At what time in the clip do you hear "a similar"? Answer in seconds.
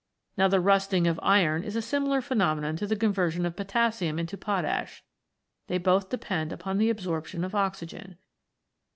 1.75-2.21